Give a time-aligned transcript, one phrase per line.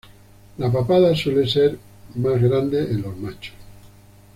[0.57, 1.77] La papada suele ser
[2.15, 3.53] más grande en los machos.